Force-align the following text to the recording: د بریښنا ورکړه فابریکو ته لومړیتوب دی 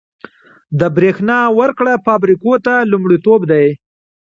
د 0.79 0.81
بریښنا 0.95 1.39
ورکړه 1.59 1.93
فابریکو 2.05 2.53
ته 2.65 2.73
لومړیتوب 2.91 3.39
دی 3.51 3.65